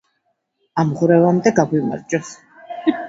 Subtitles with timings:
[0.83, 2.33] ამღვრევამდე გაგვიმარჯოს